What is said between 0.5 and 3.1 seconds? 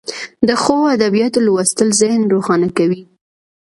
ښو ادبیاتو لوستل ذهن روښانه کوي.